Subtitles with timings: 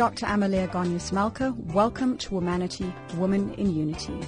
[0.00, 0.24] Dr.
[0.24, 1.54] Amalia Gonyas Malka.
[1.74, 4.18] Welcome to Womanity, Woman in Unity,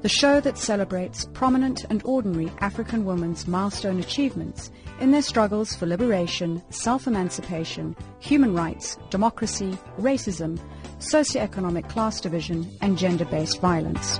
[0.00, 4.70] the show that celebrates prominent and ordinary African women's milestone achievements
[5.00, 10.58] in their struggles for liberation, self-emancipation, human rights, democracy, racism,
[10.98, 14.18] socioeconomic class division, and gender-based violence.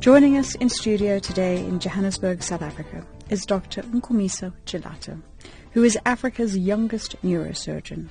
[0.00, 3.82] Joining us in studio today in Johannesburg, South Africa, is Dr.
[3.82, 5.22] Nkomiso Tshilata,
[5.70, 8.08] who is Africa's youngest neurosurgeon.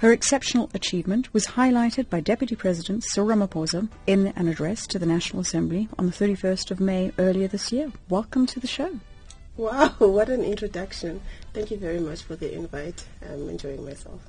[0.00, 5.06] Her exceptional achievement was highlighted by Deputy President Cyril Ramaphosa in an address to the
[5.06, 7.90] National Assembly on the 31st of May earlier this year.
[8.10, 9.00] Welcome to the show.
[9.56, 11.22] Wow, what an introduction.
[11.54, 13.06] Thank you very much for the invite.
[13.22, 14.20] I'm enjoying myself.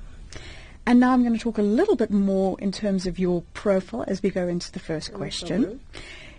[0.86, 4.06] And now I'm going to talk a little bit more in terms of your profile
[4.08, 5.64] as we go into the first question.
[5.64, 5.80] problem.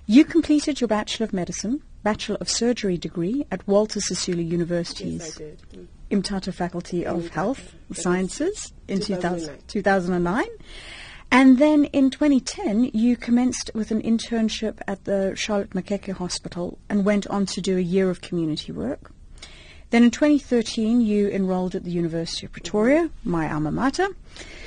[0.07, 5.36] you completed your Bachelor of Medicine, Bachelor of Surgery degree at Walter Sisulu University's Yes,
[5.36, 5.61] I did.
[5.75, 5.88] Mm.
[6.11, 7.75] Mthatha Faculty of Health.
[7.93, 10.45] Sciences in 2000, 2009.
[10.45, 10.45] 2009.
[11.31, 17.05] And then in 2010, you commenced with an internship at the Charlotte Maxeke Hospital and
[17.05, 19.11] went on to do a year of community work.
[19.91, 24.07] Then in 2013, you enrolled at the University of Pretoria, my alma mater,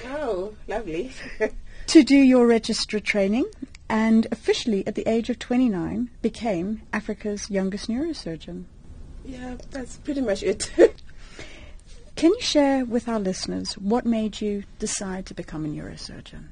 [0.09, 1.11] Oh, lovely.
[1.89, 3.45] to do your registrar training
[3.89, 8.65] and officially at the age of 29 became Africa's youngest neurosurgeon.
[9.25, 10.71] yeah, that's pretty much it.
[12.23, 16.45] Can you share with our listeners what made you decide to become a neurosurgeon?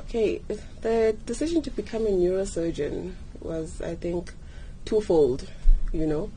[0.00, 0.42] okay,
[0.82, 4.34] the decision to become a neurosurgeon was, I think,
[4.84, 5.50] twofold,
[5.94, 6.30] you know.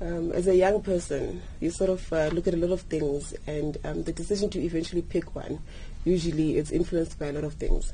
[0.00, 3.32] Um, as a young person, you sort of uh, look at a lot of things,
[3.46, 5.60] and um, the decision to eventually pick one,
[6.04, 7.92] usually is influenced by a lot of things.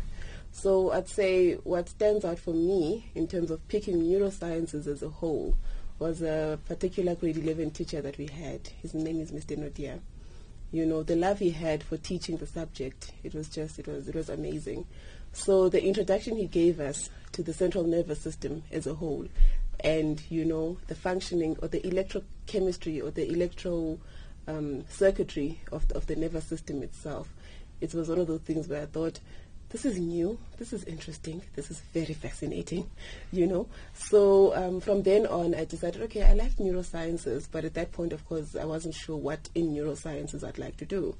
[0.50, 5.10] So I'd say what stands out for me in terms of picking neurosciences as a
[5.10, 5.58] whole
[6.00, 8.66] was a particular grade 11 teacher that we had.
[8.82, 9.56] His name is Mr.
[9.56, 10.00] Nodia.
[10.72, 14.08] You know, the love he had for teaching the subject, it was just, it was,
[14.08, 14.86] it was amazing.
[15.32, 19.26] So the introduction he gave us to the central nervous system as a whole
[19.80, 23.98] and, you know, the functioning or the electrochemistry or the electro
[24.48, 27.28] um, circuitry of the, of the nervous system itself,
[27.80, 29.20] it was one of those things where I thought,
[29.70, 32.90] this is new, this is interesting, this is very fascinating,
[33.32, 33.68] you know.
[33.94, 38.12] So um, from then on, I decided, okay, I like neurosciences, but at that point,
[38.12, 41.14] of course, I wasn't sure what in neurosciences I'd like to do.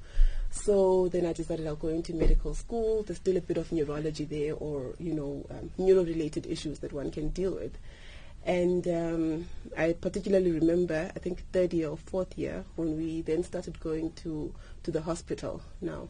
[0.49, 3.03] So then I decided I'll go into medical school.
[3.03, 7.09] There's still a bit of neurology there, or you know, um, neuro-related issues that one
[7.09, 7.77] can deal with.
[8.43, 9.47] And um,
[9.77, 14.11] I particularly remember, I think third year or fourth year, when we then started going
[14.23, 14.53] to
[14.83, 16.09] to the hospital now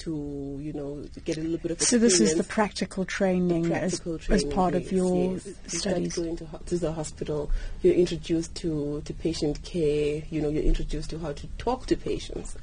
[0.00, 4.14] to you know get a little bit of So this is the practical training, practical
[4.14, 5.46] as, training as part of your yes.
[5.46, 6.16] You start studies.
[6.16, 7.50] going to, ho- to the hospital,
[7.82, 11.96] you're introduced to, to patient care, you know, you're introduced to how to talk to
[11.96, 12.56] patients.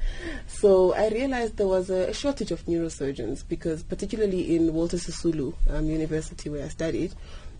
[0.47, 5.53] So I realized there was a, a shortage of neurosurgeons because particularly in Walter Sisulu
[5.69, 7.13] um, University where I studied,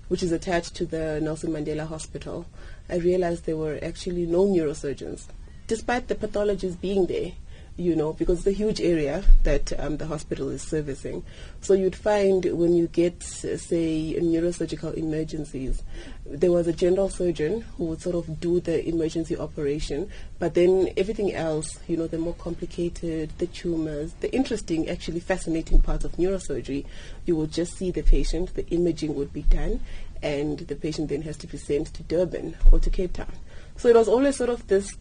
[0.08, 2.48] which is attached to the Nelson Mandela Hospital,
[2.90, 5.28] I realized there were actually no neurosurgeons,
[5.68, 7.34] despite the pathologies being there
[7.78, 11.24] you know, because it's a huge area that um, the hospital is servicing.
[11.62, 15.84] So you'd find when you get, say, neurosurgical emergencies,
[16.26, 20.92] there was a general surgeon who would sort of do the emergency operation, but then
[20.98, 26.14] everything else, you know, the more complicated, the tumors, the interesting, actually fascinating parts of
[26.14, 26.84] neurosurgery,
[27.26, 29.80] you would just see the patient, the imaging would be done,
[30.24, 33.32] and the patient then has to be sent to Durban or to Cape Town.
[33.76, 34.98] So it was always sort of this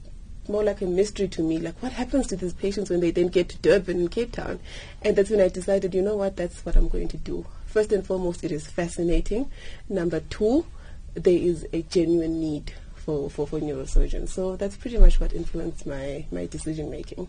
[0.49, 1.59] more like a mystery to me.
[1.59, 4.61] Like, what happens to these patients when they then get to Durban and Cape Town?
[5.03, 7.47] And that's when I decided, you know what, that's what I'm going to do.
[7.67, 9.51] First and foremost, it is fascinating.
[9.89, 10.67] Number two,
[11.15, 14.29] there is a genuine need for, for, for neurosurgeons.
[14.31, 17.29] So that's pretty much what influenced my, my decision making.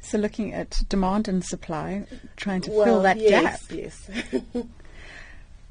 [0.00, 2.04] So looking at demand and supply,
[2.36, 3.78] trying to fill Well, that yes, gap.
[3.78, 4.10] Yes.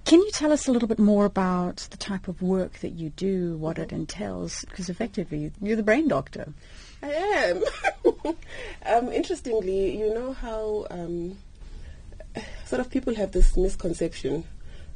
[0.06, 3.09] Can you tell us a little bit more about the type of work that you
[3.11, 3.84] do, what Mm-hmm.
[3.84, 4.66] it entails?
[4.66, 6.53] Because effectively, you're the brain doctor.
[7.02, 7.64] I am.
[8.85, 11.37] um, interestingly, you know how um,
[12.66, 14.43] sort of people have this misconception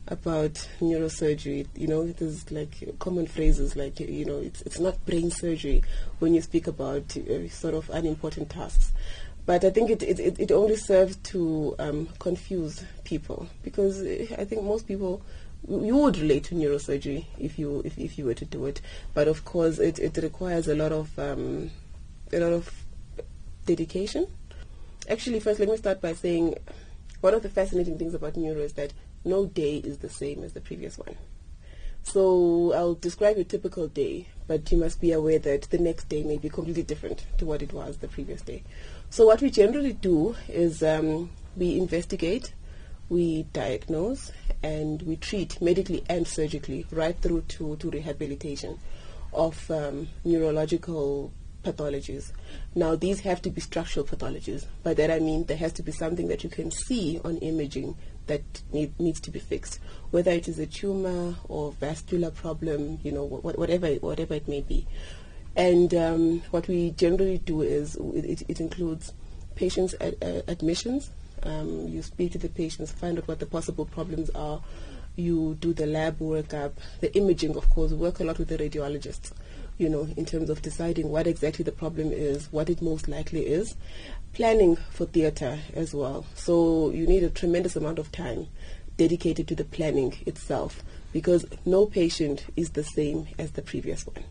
[0.08, 1.68] about neurosurgery.
[1.76, 5.84] You know, there's like common phrases like you know it's it's not brain surgery
[6.20, 8.92] when you speak about uh, sort of unimportant tasks.
[9.46, 14.46] But I think it, it, it, only serves to um, confuse people because uh, I
[14.46, 15.22] think most people
[15.68, 18.82] you would relate to neurosurgery if you if, if you were to do it.
[19.14, 21.70] But of course, it, it requires a lot of um,
[22.34, 22.74] a lot of
[23.66, 24.28] dedication.
[25.08, 26.56] Actually, first, let me start by saying
[27.22, 28.94] one of the fascinating things about neuro is that
[29.24, 31.16] no day is the same as the previous one.
[32.06, 36.24] So I'll describe a typical day, but you must be aware that the next day
[36.24, 38.64] may be completely different to what it was the previous day.
[39.10, 42.54] So what we generally do is um, we investigate,
[43.10, 44.32] we diagnose,
[44.64, 48.80] and we treat medically and surgically right through to, to rehabilitation
[49.34, 52.32] of um, neurological pathologies.
[52.76, 54.66] Now, these have to be structural pathologies.
[54.84, 57.98] By that I mean there has to be something that you can see on imaging
[58.28, 58.42] that
[58.72, 59.80] need, needs to be fixed,
[60.12, 64.62] whether it is a tumor or vascular problem, you know, wh- whatever whatever it may
[64.62, 64.88] be.
[65.56, 69.14] And um, what we generally do is it, it includes
[69.56, 71.12] patients' ad, uh, admissions.
[71.44, 74.62] Um, you speak to the patients, find out what the possible problems are.
[75.16, 77.92] You do the lab workup, the imaging, of course.
[77.92, 79.32] We work a lot with the radiologists
[79.78, 83.46] you know, in terms of deciding what exactly the problem is, what it most likely
[83.46, 83.76] is,
[84.34, 86.26] planning for theatre as well.
[86.36, 88.48] So you need a tremendous amount of time
[88.98, 94.24] dedicated to the planning itself because no patient is the same as the previous one.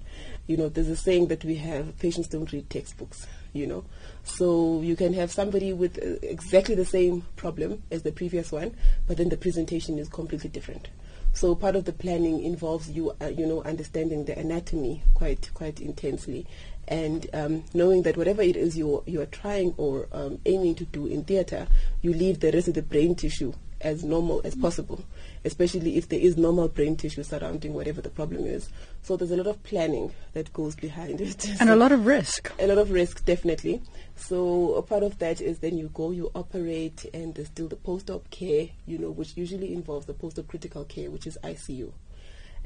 [0.46, 3.84] You know, there's a saying that we have patients don't read textbooks, you know.
[4.24, 8.74] So you can have somebody with uh, exactly the same problem as the previous one,
[9.06, 10.88] but then the presentation is completely different.
[11.34, 15.80] So part of the planning involves you, uh, you know, understanding the anatomy quite quite
[15.80, 16.46] intensely,
[16.86, 20.84] and um, knowing that whatever it is you you are trying or um, aiming to
[20.84, 21.66] do in theatre,
[22.02, 25.04] you leave the rest of the brain tissue as normal as possible,
[25.44, 28.70] especially if there is normal brain tissue surrounding whatever the problem is.
[29.02, 31.46] So there's a lot of planning that goes behind it.
[31.60, 32.50] And so a lot of risk.
[32.58, 33.82] A lot of risk, definitely.
[34.16, 37.76] So a part of that is then you go, you operate, and there's still the
[37.76, 41.92] post-op care, you know, which usually involves the post-op critical care, which is ICU.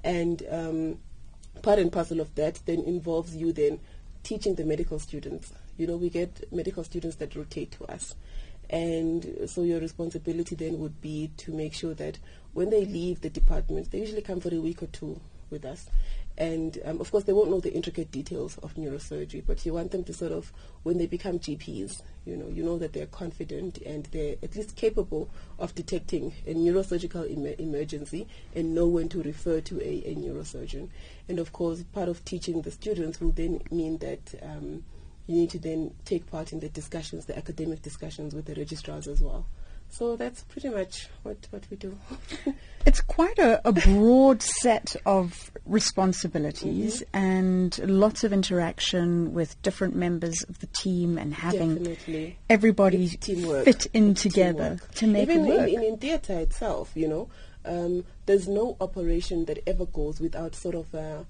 [0.05, 0.99] And um,
[1.63, 3.81] part and parcel of that then involves you then
[4.23, 5.53] teaching the medical students.
[5.77, 8.15] You know, we get medical students that rotate to us.
[8.71, 12.19] And so your responsibility then would be to make sure that
[12.53, 15.21] when they leave the department, they usually come for a week or two
[15.51, 15.87] with us.
[16.39, 19.91] And um, of course, they won't know the intricate details of neurosurgery, but you want
[19.91, 20.53] them to sort of,
[20.85, 24.77] when they become GPs, you know, you know that they're confident and they're at least
[24.77, 30.15] capable of detecting a neurosurgical em- emergency and know when to refer to a, a,
[30.15, 30.89] neurosurgeon.
[31.29, 34.35] And of course, part of teaching the students will then mean that.
[34.41, 34.85] Um,
[35.27, 39.07] you need to then take part in the discussions, the academic discussions with the registrars
[39.07, 39.45] as well.
[39.91, 41.99] So that's pretty much what, what we do.
[42.87, 47.25] it's quite a, a broad set of responsibilities mm-hmm.
[47.25, 52.39] and lots of interaction with different members of the team and having Definitely.
[52.49, 54.95] everybody fit in together teamwork.
[54.95, 55.69] to make Even it work.
[55.69, 57.29] In, in, in theatre itself, you know,
[57.65, 61.27] um, there's no operation that ever goes without sort of a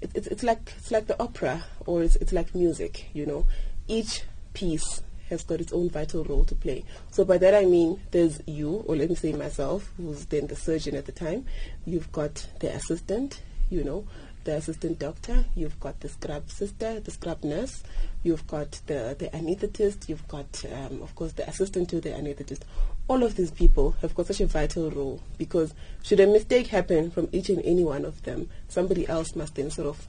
[0.00, 3.46] it, it's, it's like it's like the opera or it's, it's like music you know
[3.88, 4.22] each
[4.52, 8.40] piece has got its own vital role to play so by that i mean there's
[8.46, 11.44] you or let me say myself who's then the surgeon at the time
[11.84, 13.40] you've got the assistant
[13.70, 14.06] you know
[14.46, 17.82] the assistant doctor, you've got the scrub sister, the scrub nurse,
[18.22, 22.60] you've got the, the anesthetist, you've got, um, of course, the assistant to the anesthetist.
[23.08, 27.10] All of these people have got such a vital role because should a mistake happen
[27.10, 30.06] from each and any one of them, somebody else must then sort of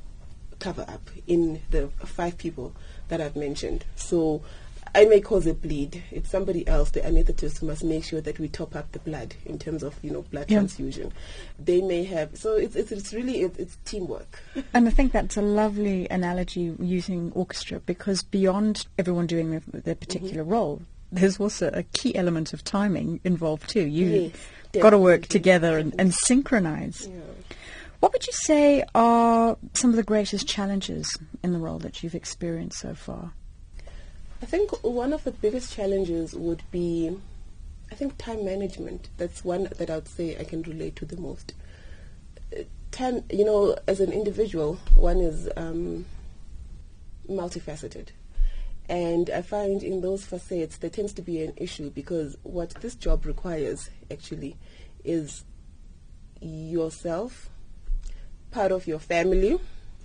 [0.60, 2.74] cover up in the five people
[3.10, 3.86] that I've mentioned.
[3.95, 4.44] So
[4.94, 6.04] I may cause a bleed.
[6.12, 9.36] It's somebody else, the anesthetist, who must make sure that we top up the blood
[9.45, 10.57] in terms of you know blood yeah.
[10.57, 11.13] transfusion.
[11.60, 14.42] They may have so it's it's, it's really it, it's teamwork.
[14.74, 19.96] And I think that's a lovely analogy using orchestra because beyond everyone doing their, their
[19.96, 20.51] particular mm-hmm.
[20.51, 23.86] role, there's also a key element of timing involved too.
[23.86, 24.32] You
[24.74, 27.08] yes, got to work together and, and synchronize.
[27.08, 27.22] Yeah.
[28.00, 32.13] What would you say are some of the greatest challenges in the role that you've
[32.15, 33.32] experienced so far?
[34.41, 37.17] I think one of the biggest challenges would be,
[37.91, 39.10] I think, time management.
[39.17, 41.53] That's one that I would say I can relate to the most.
[42.56, 46.06] Uh, time, you know, as an individual, one is um,
[47.27, 48.10] multifaceted.
[48.88, 52.96] And I find in those facets there tends to be an issue because what this
[52.96, 54.56] job requires actually
[55.03, 55.44] is
[56.39, 57.50] yourself,
[58.51, 59.60] part of your family,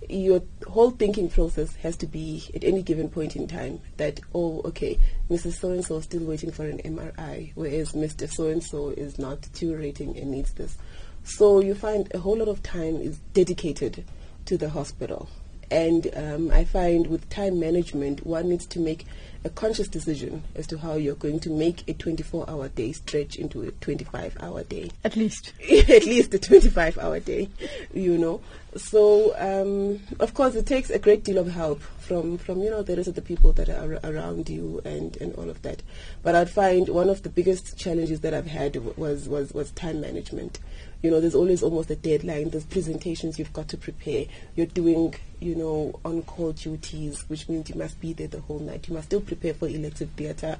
[0.09, 4.61] your whole thinking process has to be at any given point in time that, oh,
[4.65, 5.59] okay, Mrs.
[5.59, 8.29] So and so is still waiting for an MRI, whereas Mr.
[8.29, 10.77] So and so is not deteriorating and needs this.
[11.23, 14.03] So you find a whole lot of time is dedicated
[14.45, 15.29] to the hospital.
[15.73, 19.07] And um, I find with time management, one needs to make
[19.43, 23.37] a conscious decision as to how you're going to make a 24 hour day stretch
[23.37, 24.91] into a 25 hour day.
[25.03, 25.51] At least.
[25.71, 27.49] At least a 25 hour day,
[27.91, 28.39] you know.
[28.75, 32.83] So, um, of course, it takes a great deal of help from, from, you know,
[32.83, 35.81] the rest of the people that are around you and, and all of that.
[36.21, 40.01] But I'd find one of the biggest challenges that I've had was, was, was time
[40.01, 40.59] management
[41.03, 42.49] You know, there's always almost a deadline.
[42.49, 44.25] There's presentations you've got to prepare.
[44.55, 48.87] You're doing, you know, on-call duties, which means you must be there the whole night.
[48.87, 50.57] You must still prepare for elective theatre,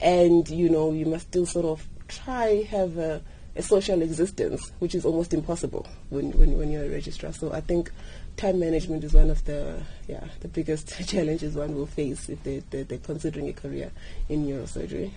[0.00, 3.20] and you know, you must still sort of try have a,
[3.56, 7.32] a social existence, which is almost impossible when, when when you're a registrar.
[7.32, 7.90] So I think
[8.36, 12.62] time management is one of the yeah the biggest challenges one will face if they,
[12.70, 13.90] they they're considering a career
[14.28, 15.10] in neurosurgery.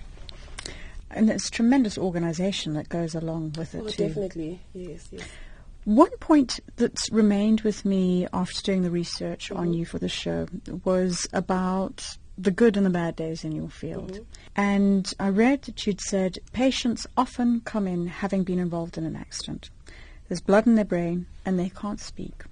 [1.14, 4.08] And there's tremendous organisation that goes along with it Oh, too.
[4.08, 5.22] definitely, yes, yes.
[5.84, 9.72] One point that's remained with me after doing the research on mm-hmm.
[9.74, 10.48] you for the show
[10.84, 14.12] was about the good and the bad days in your field.
[14.12, 14.22] Mm-hmm.
[14.56, 19.14] And I read that you'd said patients often come in having been involved in an
[19.14, 19.70] accident.
[20.28, 22.44] There's blood in their brain and they can't speak.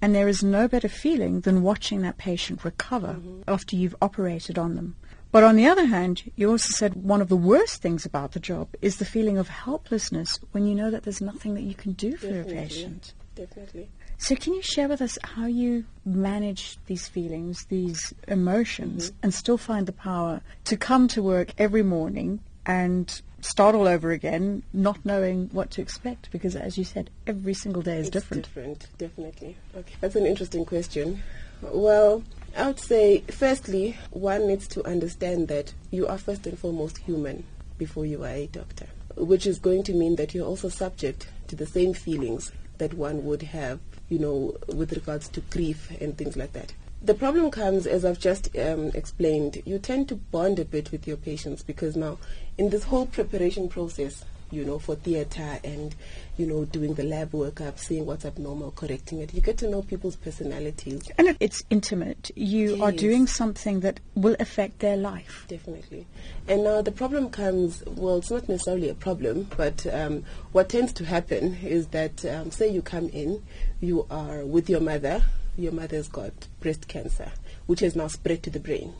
[0.00, 3.42] And there is no better feeling than watching that patient recover mm-hmm.
[3.48, 4.96] after you've operated on them.
[5.32, 8.40] But on the other hand, you also said one of the worst things about the
[8.40, 11.92] job is the feeling of helplessness when you know that there's nothing that you can
[11.92, 12.54] do for a Definitely.
[12.54, 13.14] patient.
[13.34, 13.88] Definitely.
[14.18, 19.16] So can you share with us how you manage these feelings, these emotions, Mm-hmm.
[19.24, 24.10] and still find the power to come to work every morning and start all over
[24.12, 26.30] again, not knowing what to expect?
[26.30, 28.44] Because as you said, every single day is It's different.
[28.44, 29.56] different, definitely.
[29.76, 31.22] Okay, that's an interesting question.
[31.62, 32.22] Well,
[32.56, 37.44] I would say, firstly, one needs to understand that you are first and foremost human
[37.78, 38.86] before you are a doctor,
[39.16, 43.24] which is going to mean that you're also subject to the same feelings that one
[43.24, 46.72] would have, you know, with regards to grief and things like that.
[47.02, 51.06] The problem comes, as I've just um, explained, you tend to bond a bit with
[51.06, 52.18] your patients because now,
[52.58, 55.94] in this whole preparation process, you know, for theatre and,
[56.36, 59.82] you know, doing the lab workup, seeing what's abnormal, correcting it, you get to know
[59.82, 61.02] people's personalities.
[61.18, 62.30] And it's intimate.
[62.36, 65.44] You are doing something that will affect their life.
[65.48, 66.06] Definitely.
[66.48, 70.92] And now the problem comes, well, it's not necessarily a problem, but um, what tends
[70.94, 73.42] to happen is that, um, say you come in,
[73.80, 75.22] you are with your mother,
[75.56, 77.32] your mother's got breast cancer,
[77.66, 78.94] which has now spread to the brain.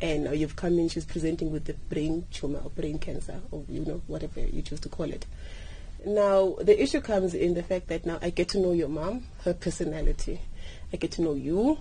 [0.00, 3.84] And you've come in, she's presenting with the brain tumor or brain cancer, or, you
[3.84, 5.24] know, whatever you choose to call it.
[6.04, 9.24] Now, the issue comes in the fact that now I get to know your mom,
[9.44, 10.40] her personality.
[10.92, 11.78] I get to know you,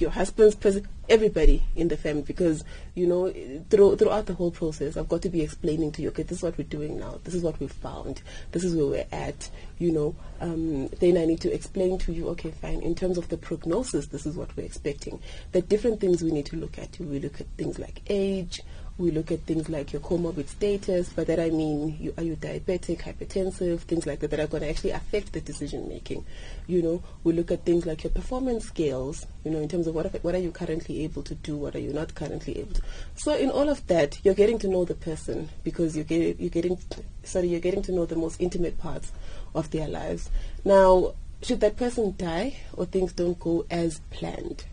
[0.00, 2.64] your husband's person, everybody in the family, because
[2.94, 3.32] you know
[3.68, 6.42] through, throughout the whole process, I've got to be explaining to you, okay, this is
[6.42, 7.18] what we're doing now.
[7.24, 8.22] This is what we've found.
[8.52, 9.50] This is where we're at.
[9.78, 12.80] You know, um, then I need to explain to you, okay, fine.
[12.82, 15.20] In terms of the prognosis, this is what we're expecting.
[15.52, 16.98] The different things we need to look at.
[16.98, 18.60] We look at things like age.
[19.00, 21.08] We look at things like your comorbid status.
[21.08, 24.62] By that I mean, you, are you diabetic, hypertensive, things like that that are going
[24.62, 26.26] to actually affect the decision making.
[26.66, 29.26] You know, we look at things like your performance scales.
[29.42, 31.78] You know, in terms of what what are you currently able to do, what are
[31.78, 32.82] you not currently able to.
[33.16, 36.50] So in all of that, you're getting to know the person because you're getting you're
[36.50, 36.76] getting
[37.22, 39.12] sorry you're getting to know the most intimate parts
[39.54, 40.28] of their lives.
[40.62, 44.66] Now, should that person die or things don't go as planned?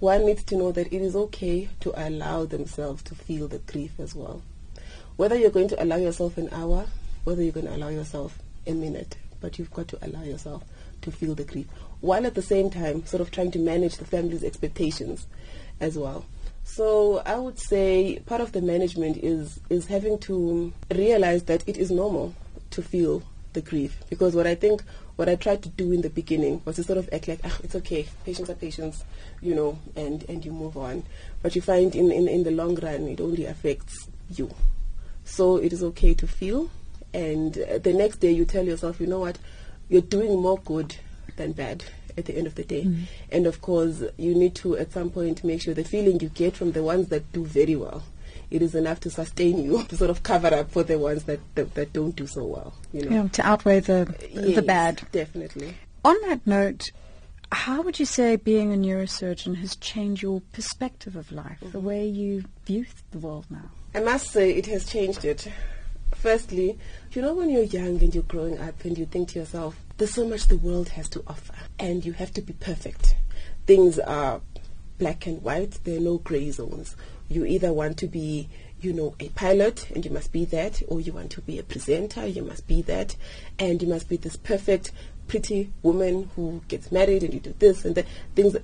[0.00, 3.92] One needs to know that it is okay to allow themselves to feel the grief
[3.98, 4.42] as well.
[5.16, 6.86] Whether you're going to allow yourself an hour,
[7.24, 10.64] whether you're going to allow yourself a minute, but you've got to allow yourself
[11.02, 11.66] to feel the grief,
[12.00, 15.26] while at the same time sort of trying to manage the family's expectations
[15.80, 16.24] as well.
[16.64, 21.76] So I would say part of the management is is having to realize that it
[21.76, 22.34] is normal
[22.70, 23.22] to feel
[23.54, 24.82] the grief because what I think
[25.18, 27.58] what I tried to do in the beginning was to sort of act like ah,
[27.64, 29.02] it's okay patients are patients
[29.40, 31.02] you know and and you move on.
[31.42, 34.54] But you find in, in in the long run it only affects you.
[35.24, 36.70] So it is okay to feel
[37.12, 39.38] and uh, the next day you tell yourself you know what?
[39.88, 40.94] You're doing more good
[41.34, 41.84] than bad
[42.16, 42.88] at the end of the day.
[43.32, 46.56] And of course you need to at some point make sure the feeling you get
[46.56, 48.04] from the ones that do very well
[48.50, 51.40] it is enough to sustain you to sort of cover up for the ones that
[51.54, 55.02] that, that don't do so well you know know, to outweigh the the bad.
[55.12, 55.74] definitely
[56.04, 56.90] On that note,
[57.50, 62.06] how would you say being a neurosurgeon has changed your perspective of life, the way
[62.06, 63.70] you view the world now?
[63.94, 65.48] I must say it has changed it.
[66.14, 66.78] Firstly,
[67.12, 70.14] you know when you're young and you're growing up and you think to yourself, there's
[70.14, 73.16] so much the world has to offer and you have to be perfect.
[73.66, 74.40] Things are
[74.98, 76.96] black and white, there are no grey zones.
[77.28, 78.48] You either want to be,
[78.80, 81.62] you know, a pilot and you must be that, or you want to be a
[81.62, 83.16] presenter, you must be that,
[83.58, 84.92] and you must be this perfect
[85.26, 88.56] pretty woman who gets married and you do this and that things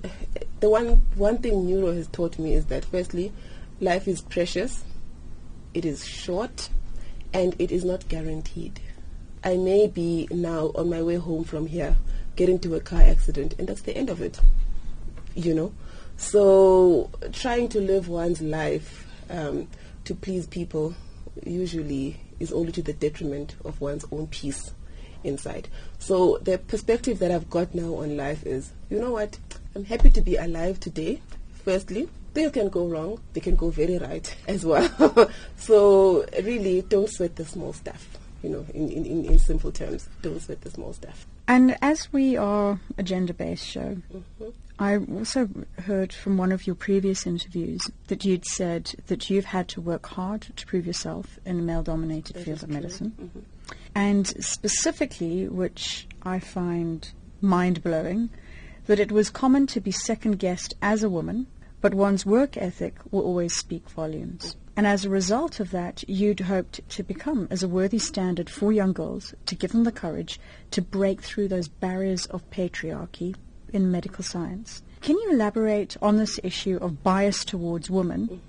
[0.61, 3.31] the one one thing neuro has taught me is that firstly
[3.79, 4.83] life is precious
[5.75, 6.69] it is short
[7.35, 8.79] and it is not guaranteed.
[9.43, 11.97] I may be now on my way home from here,
[12.37, 14.39] get into a car accident, and that's the end of it.
[15.35, 15.73] You know?
[16.17, 19.67] So, trying to live one's life um,
[20.05, 20.95] to please people
[21.43, 24.73] usually is only to the detriment of one's own peace
[25.23, 25.67] inside.
[25.99, 29.37] So the perspective that I've got now on life is, you know what?
[29.75, 31.21] I'm happy to be alive today.
[31.63, 33.19] Firstly, things can go wrong.
[33.33, 35.29] They can go very right as well.
[35.57, 38.07] so really, don't sweat the small stuff.
[38.43, 41.25] You know, in, in, in simple terms, don't sweat the small stuff.
[41.47, 44.49] And as we are a gender-based show, Mm-hmm.
[44.77, 45.47] I also
[45.83, 50.05] heard from one of your previous interviews that you'd said that you've had to work
[50.05, 53.13] hard to prove yourself in a male-dominated field of medicine.
[53.17, 53.43] Mhm.
[53.95, 57.09] And specifically, which I find
[57.39, 58.29] mind-blowing,
[58.87, 61.47] that it was common to be second-guessed as a woman,
[61.79, 64.57] but one's work ethic will always speak volumes.
[64.77, 68.73] And as a result of that, you'd hoped to become as a worthy standard for
[68.73, 70.39] young girls to give them the courage
[70.71, 73.35] to break through those barriers of patriarchy
[73.71, 74.83] in medical science.
[75.01, 78.41] Can you elaborate on this issue of bias towards women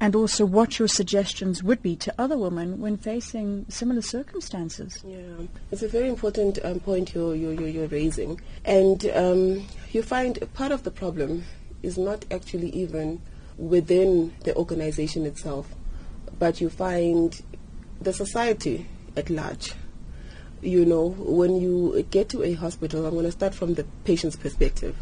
[0.00, 5.02] and also what your suggestions would be to other women when facing similar circumstances?
[5.06, 8.40] Yeah, it's a very important um, point you're, you're, you're you're raising.
[8.64, 11.44] And um, you find part of the problem
[11.82, 13.20] is not actually even
[13.58, 15.74] within the organization itself,
[16.38, 17.42] but you find
[18.00, 18.86] the society
[19.16, 19.72] at large.
[20.62, 24.36] You know, when you get to a hospital, I'm going to start from the patient's
[24.36, 24.96] perspective.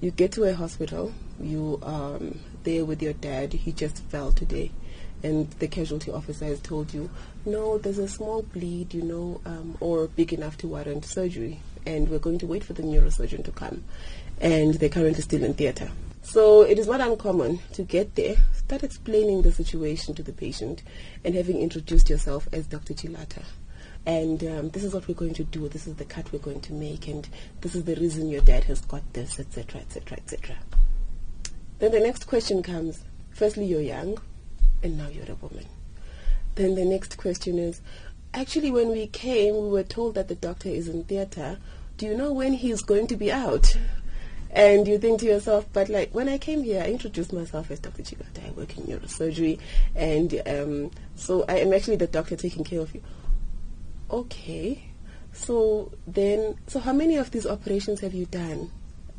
[0.00, 4.70] You get to a hospital, you um, there with your dad, he just fell today,
[5.22, 7.10] and the casualty officer has told you,
[7.46, 12.08] no, there's a small bleed, you know, um, or big enough to warrant surgery, and
[12.08, 13.84] we're going to wait for the neurosurgeon to come,
[14.40, 15.90] and they're currently still in theatre.
[16.24, 20.82] So it is not uncommon to get there, start explaining the situation to the patient,
[21.24, 22.94] and having introduced yourself as Dr.
[22.94, 23.44] Tshilata
[24.06, 25.68] and um, this is what we're going to do.
[25.68, 27.26] This is the cut we're going to make, and
[27.60, 30.56] this is the reason your dad has got this, etc., etc., etc.
[31.78, 34.18] Then the next question comes: firstly, you're young,
[34.82, 35.66] and now you're a woman.
[36.54, 37.80] Then the next question is:
[38.34, 41.58] actually, when we came, we were told that the doctor is in theatre.
[41.96, 43.74] Do you know when he's going to be out?
[44.54, 47.80] And you think to yourself, but like when I came here, I introduced myself as
[47.80, 48.02] Dr.
[48.02, 48.46] Chigata.
[48.46, 49.58] I work in neurosurgery,
[49.96, 53.02] and um, so I am actually the doctor taking care of you.
[54.10, 54.84] Okay.
[55.32, 58.70] So then, so how many of these operations have you done?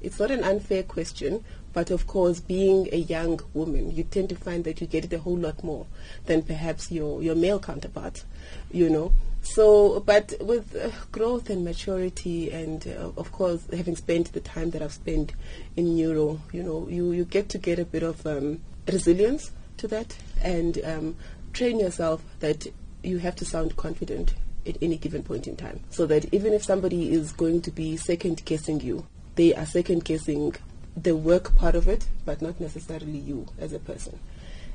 [0.02, 1.43] It's not an unfair question,
[1.74, 5.12] but of course, being a young woman, you tend to find that you get it
[5.12, 5.88] a whole lot more
[6.26, 8.24] than perhaps your, your male counterparts,
[8.71, 9.13] you know.
[9.46, 14.72] So, but with uh, growth and maturity, and uh, of course, having spent the time
[14.72, 15.34] that I've spent
[15.78, 18.60] in neuro, you know, you, you get to get a bit of um,
[18.92, 21.16] resilience to that and um,
[21.54, 22.68] train yourself that
[23.04, 24.34] you have to sound confident
[24.66, 25.80] at any given point in time.
[25.92, 29.06] So that even if somebody is going to be second guessing you,
[29.36, 30.56] they are second guessing
[30.98, 34.20] the work part of it, but not necessarily you as a person.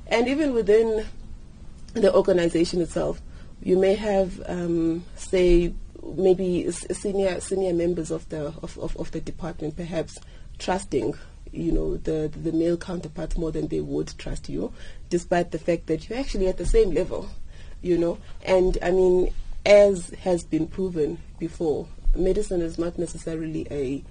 [0.07, 1.07] And even within
[1.93, 3.21] the organization itself,
[3.62, 5.73] you may have, um, say,
[6.16, 10.18] maybe senior senior members of the of, of, of the department perhaps
[10.59, 11.14] trusting
[11.53, 14.73] you know the the male counterparts more than they would trust you,
[15.09, 17.29] despite the fact that you're actually at the same level,
[17.83, 18.18] you know.
[18.44, 19.33] And I mean,
[19.66, 24.05] as has been proven before, medicine is not necessarily a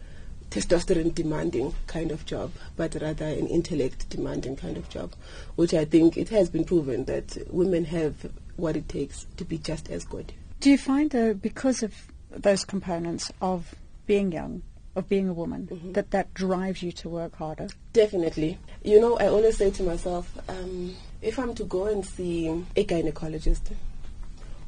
[0.50, 5.14] testosterone demanding kind of job, but rather an intellect demanding kind of job,
[5.56, 9.58] which I think it has been proven that women have what it takes to be
[9.58, 10.34] just as good.
[10.60, 11.94] Do you find, though, because of
[12.32, 13.74] those components of
[14.06, 14.62] being young,
[14.96, 17.70] of being a woman, that that drives you to work harder?
[17.94, 18.58] Definitely.
[18.84, 22.84] You know, I always say to myself, um, if I'm to go and see a
[22.84, 23.72] gynecologist,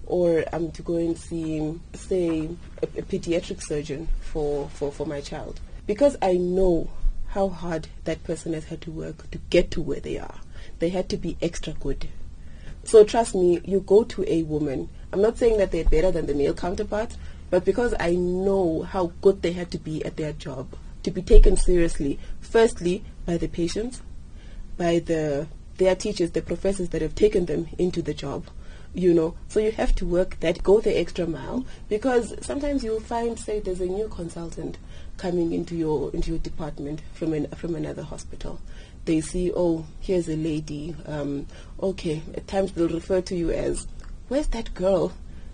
[0.05, 2.49] or I'm to go and see, say,
[2.81, 6.89] a, a pediatric surgeon for, for, for my child, because I know
[7.29, 10.35] how hard that person has had to work to get to where they are.
[10.79, 12.09] They had to be extra good.
[12.83, 14.89] So trust me, you go to a woman.
[15.13, 17.17] I'm not saying that they're better than the male counterparts,
[17.49, 21.21] but because I know how good they had to be at their job to be
[21.21, 24.01] taken seriously, firstly by the patients,
[24.77, 28.45] by the their teachers, the professors that have taken them into the job,
[28.93, 29.35] you know.
[29.47, 33.59] So you have to work that, go the extra mile, because sometimes you'll find, say,
[33.59, 34.77] there's a new consultant
[35.17, 38.59] coming into your into your department from an, from another hospital.
[39.05, 40.95] They see, oh, here's a lady.
[41.05, 41.47] Um,
[41.81, 43.87] okay, at times they'll refer to you as,
[44.27, 45.13] where's that girl?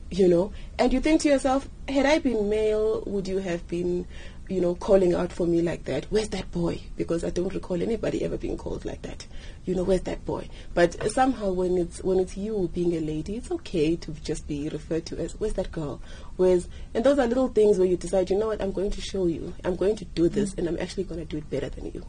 [0.10, 4.08] You know, and you think to yourself, had I been male, would you have been
[4.50, 6.06] you know, calling out for me like that.
[6.10, 6.82] Where's that boy?
[6.96, 9.28] Because I don't recall anybody ever being called like that.
[9.66, 10.48] You know, where's that boy?
[10.74, 14.70] But somehow when it's when it's you being a lady, it's okay to just be
[14.70, 16.02] referred to as where's that girl?
[16.38, 19.02] Where's and those are little things where you decide, you know what, I'm going to
[19.02, 19.54] show you.
[19.66, 22.06] I'm going to do this and I'm actually going to do it better than you.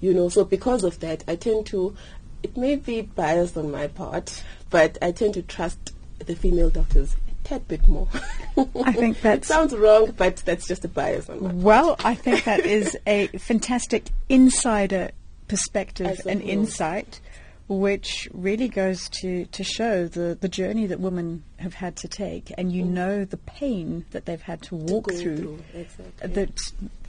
[0.00, 1.94] You know, so because of that, I tend to
[2.42, 7.14] it may be biased on my part, but I tend to trust the female doctors
[7.14, 8.08] a tad bit more.
[8.56, 12.44] I think that sounds wrong, but that's just a bias on my Well, I think
[12.44, 15.10] that is a fantastic insider
[15.48, 17.20] perspective and insight,
[17.68, 22.52] which really goes to, to show the, the journey that women have had to take,
[22.56, 22.90] and you mm.
[22.90, 25.58] know the pain that they've had to walk to through, through.
[25.74, 26.32] Exactly.
[26.32, 26.60] that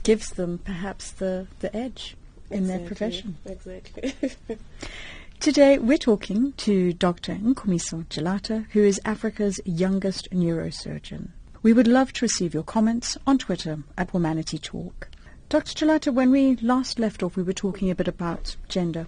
[0.02, 2.16] gives them perhaps the, the edge
[2.52, 3.36] in their profession.
[3.44, 4.14] Exactly.
[5.40, 7.34] Today we're talking to Dr.
[7.34, 11.30] Nkumiso Jalata, who is Africa's youngest neurosurgeon.
[11.62, 15.08] We would love to receive your comments on Twitter at Womanity Talk.
[15.48, 15.72] Dr.
[15.84, 19.06] Jalata, when we last left off, we were talking a bit about gender.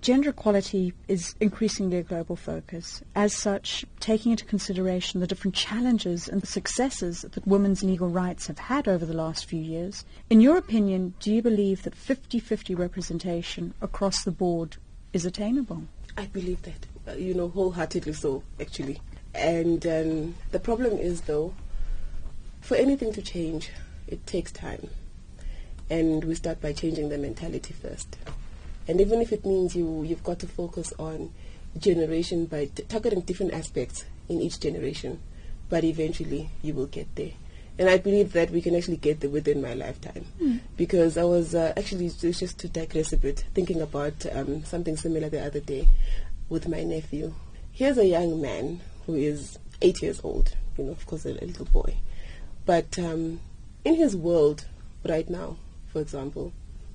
[0.00, 3.02] Gender equality is increasingly a global focus.
[3.14, 8.46] As such, taking into consideration the different challenges and the successes that women's legal rights
[8.46, 12.76] have had over the last few years, in your opinion, do you believe that 50-50
[12.76, 14.76] representation across the board
[15.12, 15.82] is attainable?
[16.16, 19.00] I believe that, uh, you know, wholeheartedly so, actually.
[19.34, 21.54] And um, the problem is, though,
[22.60, 23.70] for anything to change,
[24.06, 24.88] it takes time.
[25.90, 28.16] And we start by changing the mentality first.
[28.88, 31.32] And even if it means you, you've got to focus on
[31.78, 35.20] generation by targeting different aspects in each generation,
[35.68, 37.32] but eventually you will get there.
[37.78, 40.26] And I believe that we can actually get there within my lifetime.
[40.40, 40.60] Mm.
[40.76, 45.28] Because I was uh, actually, just to digress a bit, thinking about um, something similar
[45.30, 45.88] the other day
[46.48, 47.34] with my nephew.
[47.72, 51.46] Here's a young man who is eight years old, you know, of course, a, a
[51.46, 51.96] little boy.
[52.66, 53.40] But um,
[53.84, 54.66] in his world
[55.08, 55.56] right now,
[55.88, 56.52] for example,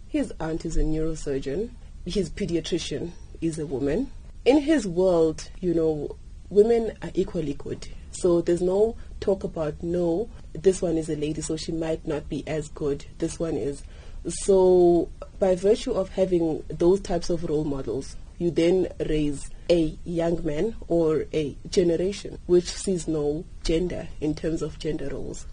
[0.08, 1.70] his aunt is a neurosurgeon,
[2.06, 4.12] his pediatrician is a woman.
[4.46, 6.16] In his world, you know,
[6.50, 7.88] women are equally good.
[8.12, 12.30] So there's no talk about no, this one is a lady, so she might not
[12.30, 13.06] be as good.
[13.18, 13.84] This one is.
[14.28, 20.44] So by virtue of having those types of role models, you then raise a young
[20.46, 25.46] man or a generation which sees no gender in terms of gender roles.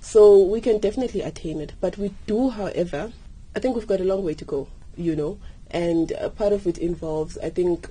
[0.00, 3.12] So we can definitely attain it, but we do, however,
[3.54, 5.38] I think we've got a long way to go, you know,
[5.70, 7.88] and part of it involves, I think,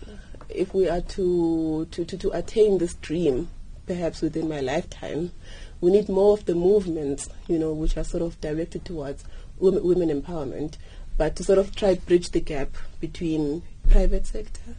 [0.50, 3.50] if we are to, to, to, to attain this dream,
[3.86, 5.32] perhaps within my lifetime,
[5.80, 9.24] we need more of the movements, you know, which are sort of directed towards
[9.60, 10.76] women, women empowerment,
[11.18, 12.70] but to sort of try to bridge the gap
[13.00, 14.76] between private sector,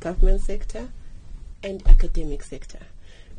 [0.00, 0.88] government sector,
[1.62, 2.80] and academic sector.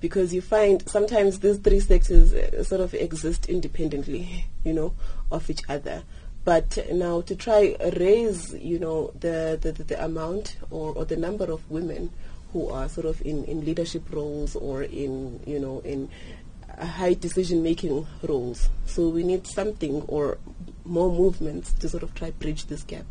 [0.02, 4.94] Because you find sometimes these three sectors uh, sort of exist independently, you know,
[5.32, 6.04] of each other.
[6.46, 11.46] But now to try raise, you know, the, the, the amount or, or the number
[11.46, 12.12] of women
[12.54, 16.08] who are sort of in, in leadership roles or in, you know, in
[16.80, 18.70] high decision making roles.
[18.86, 20.38] So we need something or
[20.86, 23.06] more movements to sort of try bridge this gap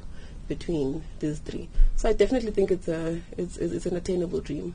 [0.47, 1.69] between these three.
[1.97, 4.75] So I definitely think it's a it's, it's an attainable dream.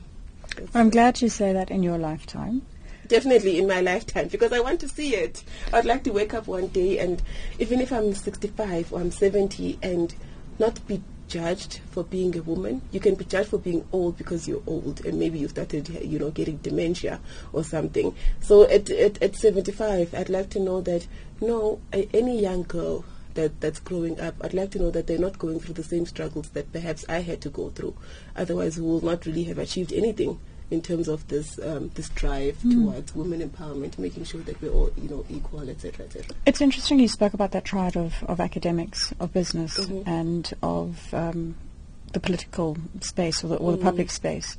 [0.74, 2.62] I'm glad you say that in your lifetime.
[3.10, 5.42] Definitely in my lifetime because I want to see it.
[5.72, 7.20] I'd like to wake up one day and
[7.58, 10.14] even if I'm 65 or I'm 70 and
[10.60, 12.82] not be judged for being a woman.
[12.92, 16.20] You can be judged for being old because you're old and maybe you started, you
[16.20, 17.18] know, getting dementia
[17.52, 18.14] or something.
[18.38, 21.08] So at, at, at 75, I'd like to know that,
[21.40, 25.40] no, any young girl that, that's growing up, I'd like to know that they're not
[25.40, 27.96] going through the same struggles that perhaps I had to go through.
[28.36, 30.38] Otherwise, we will not really have achieved anything
[30.70, 32.72] in terms of this um, this drive mm.
[32.72, 36.34] towards women empowerment, making sure that we're all you know equal, etc., etc.
[36.46, 40.08] It's interesting you spoke about that triad of, of academics, of business, mm-hmm.
[40.08, 41.56] and of um,
[42.12, 43.78] the political space or the, or mm.
[43.78, 44.56] the public space.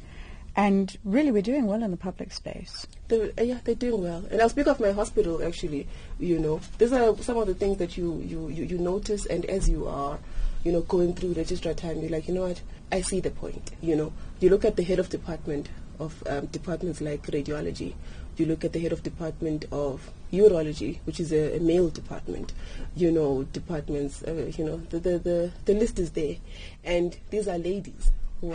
[0.53, 2.85] And really, we're doing well in the public space.
[3.07, 4.25] They're, uh, yeah, they're doing well.
[4.29, 5.87] And I'll speak of my hospital, actually.
[6.19, 9.45] You know, these are some of the things that you, you, you, you notice, and
[9.45, 10.19] as you are,
[10.65, 13.71] you know, going through registrar time, you're like, you know what, I see the point.
[13.81, 15.69] You know, you look at the head of department
[16.01, 17.93] of um, departments like radiology.
[18.37, 22.53] You look at the head of department of urology, which is a, a male department.
[22.95, 24.23] You know, departments.
[24.23, 26.37] Uh, you know, the, the the the list is there,
[26.83, 28.11] and these are ladies.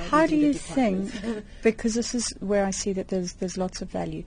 [0.08, 1.12] How do you think?
[1.62, 4.24] because this is where I see that there's there's lots of value.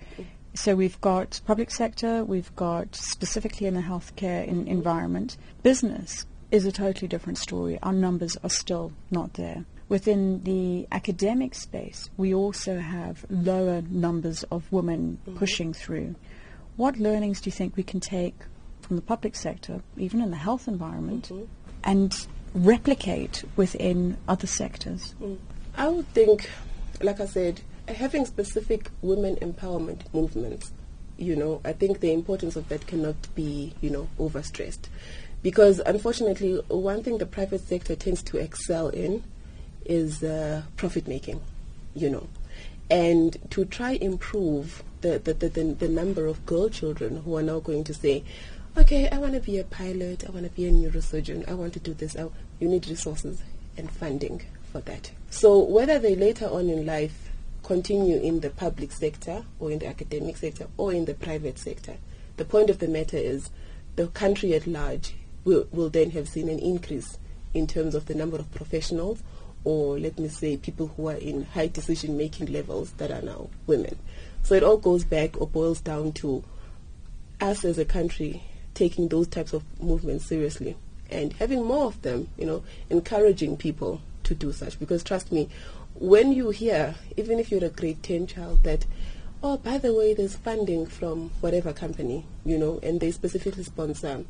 [0.56, 5.38] So we've got public sector, we've got specifically in the healthcare in environment.
[5.62, 7.78] Business is a totally different story.
[7.84, 9.66] Our numbers are still not there.
[9.90, 15.38] Within the academic space, we also have lower numbers of women mm-hmm.
[15.38, 16.16] pushing through.
[16.78, 18.36] What learnings do you think we can take
[18.82, 21.46] from the public sector, even in the health environment, mm-hmm.
[21.84, 22.14] and
[22.54, 25.16] replicate within other sectors?
[25.20, 25.38] Mm.
[25.76, 26.50] I would think,
[27.02, 30.72] like I said, having specific women empowerment movements,
[31.18, 34.88] you know, I think the importance of that cannot be, you know, overstressed.
[35.42, 39.24] Because unfortunately, one thing the private sector tends to excel in
[39.90, 41.42] is uh, profit making,
[41.96, 42.28] you know.
[42.90, 47.60] and to try improve the, the, the, the, number of girl children who are now
[47.60, 48.24] going to say,
[48.78, 51.74] okay, I want to be a pilot, I want to be a neurosurgeon, I want
[51.74, 52.16] to do this.
[52.16, 52.28] I,
[52.60, 53.42] you need resources
[53.78, 55.12] and funding for that.
[55.30, 57.30] So whether they later on in life
[57.64, 61.96] continue in the public sector or in the academic sector or in the private sector,
[62.38, 63.50] the point of the matter is
[63.96, 67.18] the country at large will, will then have seen an increase
[67.54, 69.22] in terms of the number of professionals
[69.70, 73.48] or let me say people who are in high decision making levels that are now
[73.68, 73.96] women.
[74.42, 76.44] So it all goes back or boils down to
[77.40, 78.42] us as a country
[78.74, 80.76] taking those types of movements seriously
[81.12, 84.80] and having more of them, you know, encouraging people to do such.
[84.80, 85.50] Because trust me,
[85.94, 88.88] when you hear, even if you're a grade 10 child, that,
[89.44, 94.26] oh, by the way, there's funding from whatever company, you know, and they specifically sponsor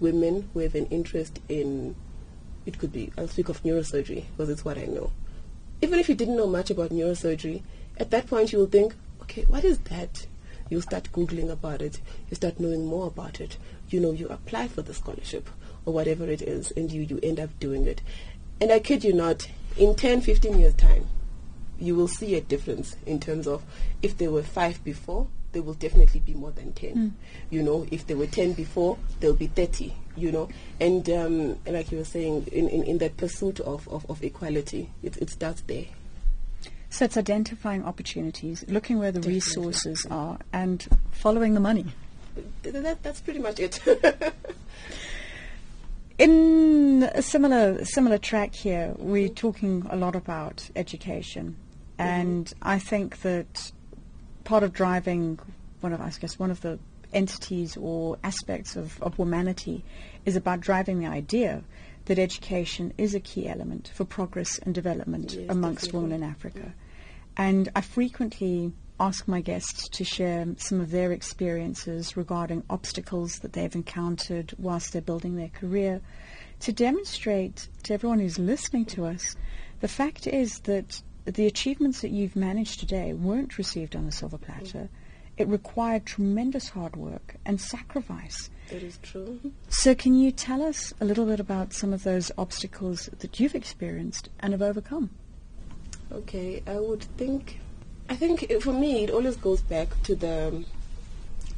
[0.00, 1.94] women who have an interest in,
[2.68, 5.10] it could be, I'll speak of neurosurgery because it's what I know.
[5.80, 7.62] Even if you didn't know much about neurosurgery,
[7.96, 10.26] at that point you will think, okay, what is that?
[10.68, 13.56] You start Googling about it, you start knowing more about it.
[13.88, 15.48] You know, you apply for the scholarship
[15.86, 18.02] or whatever it is, and you, you end up doing it.
[18.60, 21.06] And I kid you not, in 10, 15 years' time,
[21.78, 23.62] you will see a difference in terms of
[24.02, 26.94] if there were five before, there will definitely be more than 10.
[26.94, 27.12] Mm.
[27.48, 30.48] You know, if there were 10 before, there'll be 30, you know.
[30.80, 34.90] And um, like you were saying, in, in, in that pursuit of, of, of equality,
[35.02, 35.86] it, it starts there.
[36.90, 39.34] So it's identifying opportunities, looking where the definitely.
[39.34, 41.86] resources are, and following the money.
[42.62, 43.80] That, that's pretty much it.
[46.18, 51.56] In a similar similar track here, we're talking a lot about education,
[51.98, 52.08] mm-hmm.
[52.08, 53.70] and I think that
[54.44, 55.38] part of driving
[55.80, 56.78] one of I guess one of the
[57.12, 59.82] entities or aspects of, of womanity
[60.24, 61.62] is about driving the idea
[62.06, 66.08] that education is a key element for progress and development yes, amongst definitely.
[66.08, 66.58] women in Africa.
[66.64, 67.44] Yeah.
[67.44, 73.52] And I frequently ask my guests to share some of their experiences regarding obstacles that
[73.52, 76.00] they've encountered whilst they're building their career
[76.60, 79.36] to demonstrate to everyone who's listening to us
[79.80, 84.38] the fact is that the achievements that you've managed today weren't received on a silver
[84.38, 84.78] platter.
[84.78, 84.94] Mm-hmm.
[85.38, 88.50] It required tremendous hard work and sacrifice.
[88.70, 89.40] That is true.
[89.68, 93.54] So, can you tell us a little bit about some of those obstacles that you've
[93.54, 95.10] experienced and have overcome?
[96.10, 97.60] Okay, I would think
[98.10, 100.64] I think for me, it always goes back to the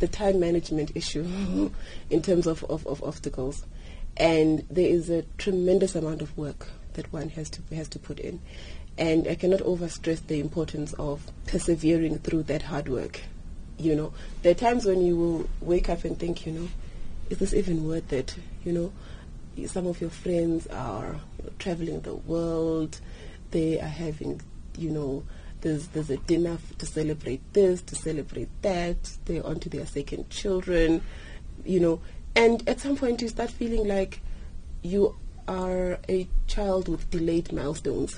[0.00, 1.70] the time management issue
[2.10, 3.64] in terms of, of, of, obstacles.
[4.16, 8.18] And there is a tremendous amount of work that one has to has to put
[8.18, 8.40] in.
[8.98, 13.22] And I cannot overstress the importance of persevering through that hard work.
[13.80, 14.12] You know,
[14.42, 16.68] there are times when you will wake up and think, you know,
[17.30, 18.36] is this even worth it?
[18.64, 18.92] You know,
[19.66, 21.16] some of your friends are
[21.58, 23.00] traveling the world,
[23.52, 24.42] they are having,
[24.76, 25.24] you know,
[25.62, 28.96] there's there's a dinner f- to celebrate this, to celebrate that.
[29.24, 31.02] They're on to their second children,
[31.64, 32.00] you know.
[32.34, 34.20] And at some point, you start feeling like
[34.82, 35.16] you
[35.48, 38.16] are a child with delayed milestones.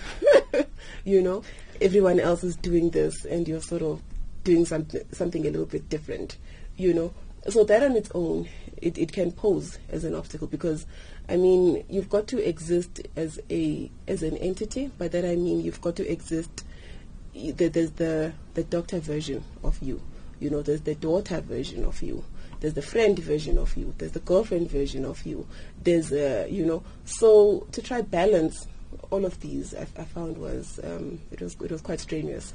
[1.04, 1.42] you know,
[1.80, 4.02] everyone else is doing this, and you're sort of
[4.44, 6.36] doing something something a little bit different.
[6.76, 7.14] You know,
[7.48, 10.86] so that on its own, it, it can pose as an obstacle because
[11.28, 14.90] I mean, you've got to exist as a as an entity.
[14.98, 16.64] By that I mean you've got to exist
[17.34, 20.02] there's the the doctor version of you.
[20.40, 22.24] You know, there's the daughter version of you.
[22.60, 23.94] There's the friend version of you.
[23.98, 25.46] There's the girlfriend version of you.
[25.82, 28.66] There's, uh, you know, so to try balance
[29.10, 32.54] all of these, I, I found was um, it was it was quite strenuous.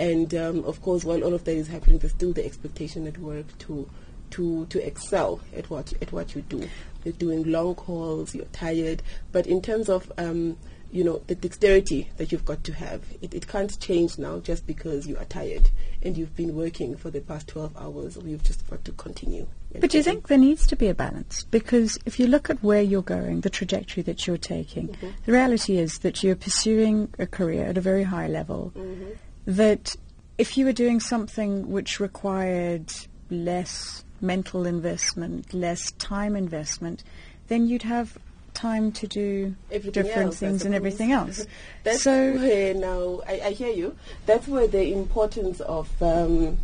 [0.00, 3.18] And um, of course, while all of that is happening, there's still the expectation at
[3.18, 3.88] work to
[4.30, 6.68] to to excel at what at what you do.
[7.04, 8.34] You're doing long calls.
[8.34, 10.56] You're tired, but in terms of um,
[10.92, 13.02] you know, the dexterity that you've got to have.
[13.22, 15.70] It, it can't change now just because you are tired
[16.02, 19.46] and you've been working for the past 12 hours or you've just got to continue.
[19.78, 21.44] But do you think there needs to be a balance?
[21.44, 25.10] Because if you look at where you're going, the trajectory that you're taking, mm-hmm.
[25.24, 28.72] the reality is that you're pursuing a career at a very high level.
[28.76, 29.10] Mm-hmm.
[29.46, 29.96] That
[30.38, 32.92] if you were doing something which required
[33.30, 37.02] less mental investment, less time investment,
[37.48, 38.18] then you'd have
[38.54, 41.46] time to do everything different else, things and everything else.
[41.84, 43.96] That's so where now I, I, hear you.
[44.26, 46.58] That's where the importance of um,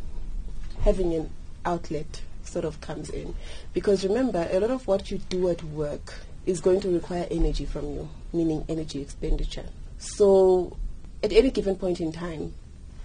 [0.80, 1.30] having an
[1.64, 3.34] outlet sort of comes in,
[3.72, 7.64] because remember, a lot of what you do at work is going to require energy
[7.64, 9.66] from you, meaning energy expenditure.
[9.98, 10.76] So,
[11.22, 12.54] at any given point in time,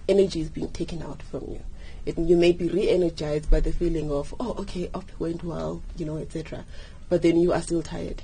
[0.08, 1.60] energy is being taken out from you.
[2.04, 6.04] It, you may be re-energized by the feeling of, oh, okay, up went well, you
[6.04, 6.64] know, etc.
[7.08, 8.22] But then you are still tired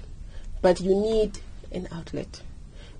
[0.60, 1.38] but you need
[1.72, 2.42] an outlet.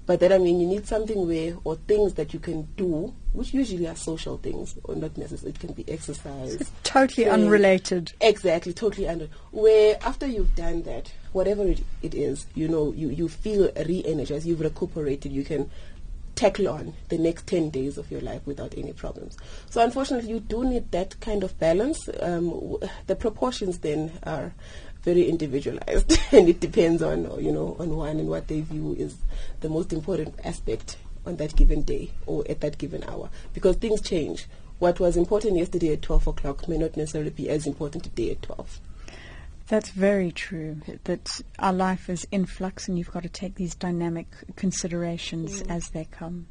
[0.06, 3.52] But then, I mean, you need something where, or things that you can do, which
[3.52, 6.54] usually are social things, or not necessarily, it can be exercise.
[6.54, 8.12] It's totally unrelated.
[8.22, 9.36] Exactly, totally unrelated.
[9.50, 14.46] Where after you've done that, whatever it, it is, you know, you, you feel re-energized,
[14.46, 15.70] you've recuperated, you can
[16.38, 19.36] tackle on the next 10 days of your life without any problems.
[19.70, 22.08] So unfortunately, you do need that kind of balance.
[22.20, 22.76] Um,
[23.08, 24.54] the proportions then are
[25.02, 29.16] very individualized and it depends on you know on one and what they view is
[29.60, 34.00] the most important aspect on that given day or at that given hour because things
[34.00, 34.46] change
[34.80, 38.42] what was important yesterday at 12 o'clock may not necessarily be as important today at
[38.42, 38.80] 12
[39.68, 40.80] that's very true.
[41.04, 44.26] That our life is in flux, and you've got to take these dynamic
[44.56, 45.70] considerations mm.
[45.70, 46.46] as they come.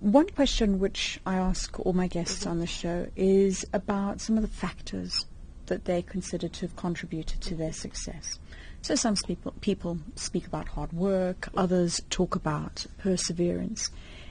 [0.00, 2.50] One question which I ask all my guests mm-hmm.
[2.50, 5.26] on the show is about some of the factors
[5.66, 8.38] that they consider to have contributed to their success.
[8.82, 13.90] So some people, people speak about hard work, others talk about perseverance.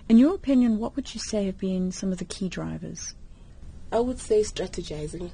[0.10, 3.14] In your opinion, what would you say have been some of the key drivers?
[3.92, 5.30] I would say strategizing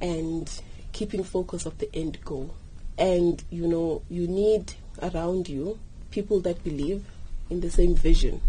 [0.00, 0.60] and
[0.92, 2.54] keeping focus of the end goal.
[2.98, 5.78] And, you know, you need around you
[6.10, 7.04] people that believe
[7.48, 8.40] in the same vision,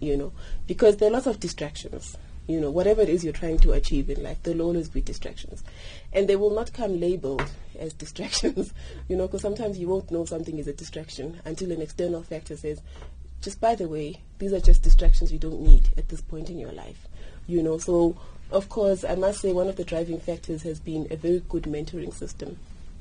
[0.00, 0.32] you know,
[0.66, 2.16] because there are lots of distractions
[2.46, 5.64] you know, whatever it is you're trying to achieve in life, there'll always be distractions.
[6.12, 8.72] And they will not come labeled as distractions,
[9.08, 12.56] you know, because sometimes you won't know something is a distraction until an external factor
[12.56, 12.82] says,
[13.40, 16.58] just by the way, these are just distractions you don't need at this point in
[16.58, 17.08] your life,
[17.46, 17.78] you know.
[17.78, 18.16] So,
[18.50, 21.64] of course, I must say one of the driving factors has been a very good
[21.64, 22.58] mentoring system,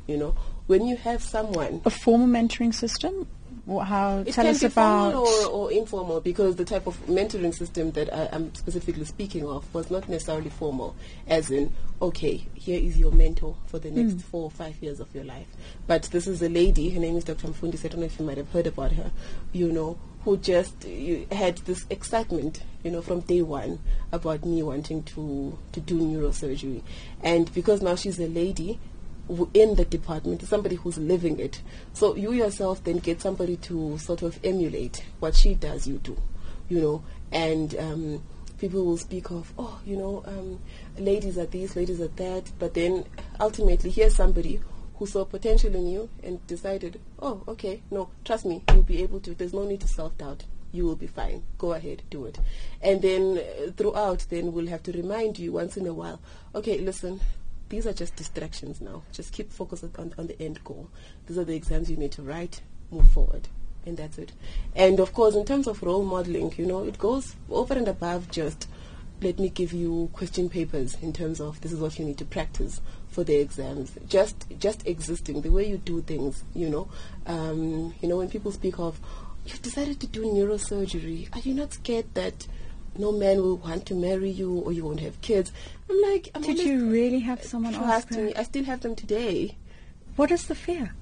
[0.08, 0.36] you know.
[0.68, 1.82] When you have someone.
[1.86, 3.28] A formal mentoring system?
[3.66, 6.98] how it tell can us be about formal or, or, informal because the type of
[7.06, 10.96] mentoring system that I, am specifically speaking of was not necessarily formal,
[11.28, 14.22] as in okay, here is your mentor for the next mm.
[14.24, 15.48] four or five years of your life.
[15.88, 16.90] But this is a lady.
[16.90, 17.48] Her name is Dr.
[17.48, 17.86] Mfundisi.
[17.86, 19.12] I don't know if you might have heard about her.
[19.54, 20.84] You know, who just
[21.32, 23.80] had this excitement, you know, from day one
[24.12, 26.82] about me wanting to to do neurosurgery,
[27.22, 28.80] and because now she's a lady,
[29.54, 31.62] in the department, somebody who's living it.
[31.94, 36.18] So you yourself then get somebody to sort of emulate what she does, you do,
[36.70, 38.24] you know, and um,
[38.58, 40.60] people will speak of, oh, you know, um,
[40.98, 43.06] ladies are this, ladies are that, but then
[43.40, 44.60] ultimately here's somebody
[44.96, 49.20] who saw potential in you and decided, oh, okay, no, trust me, you'll be able
[49.22, 49.34] to.
[49.34, 50.44] There's no need to self-doubt.
[50.72, 51.44] You will be fine.
[51.58, 52.40] Go ahead, do it.
[52.82, 56.20] And then uh, throughout, then we'll have to remind you once in a while,
[56.56, 57.22] okay, listen,
[57.70, 59.04] these are just distractions now.
[59.12, 60.90] Just keep focused on, on the end goal.
[61.28, 63.48] These are the exams you need to write, move forward.
[63.86, 64.32] And that's it.
[64.76, 68.32] And of course, in terms of role modeling, you know, it goes over and above
[68.32, 68.68] just
[69.24, 72.26] let me give you question papers in terms of this is what you need to
[72.26, 73.98] practice for the exams.
[74.08, 76.90] Just just existing, the way you do things, you know.
[77.26, 79.00] Um, you know, when people speak of
[79.46, 82.48] you've decided to do neurosurgery, are you not scared that
[82.98, 85.52] no man will want to marry you or you won't have kids.
[85.90, 88.34] I'm like, I'm did you really have someone trust me?
[88.36, 89.58] I still have them today.
[90.16, 90.94] What is the fear?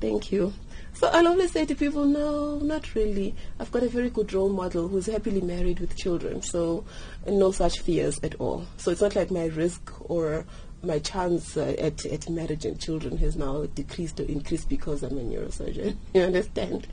[0.00, 0.52] Thank you.
[0.94, 3.34] So I'll always say to people, no, not really.
[3.58, 6.84] I've got a very good role model who's happily married with children, so
[7.26, 8.66] no such fears at all.
[8.76, 10.44] So it's not like my risk or
[10.82, 15.16] my chance uh, at, at marriage and children has now decreased or increased because I'm
[15.16, 15.96] a neurosurgeon.
[16.14, 16.88] You understand?